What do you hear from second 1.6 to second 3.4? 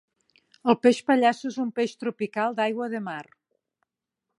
un peix tropical d'aigua de mar.